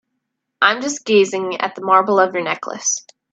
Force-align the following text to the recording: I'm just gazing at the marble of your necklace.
I'm 0.63 0.81
just 0.81 1.05
gazing 1.05 1.61
at 1.61 1.75
the 1.75 1.83
marble 1.83 2.19
of 2.19 2.33
your 2.33 2.43
necklace. 2.43 3.05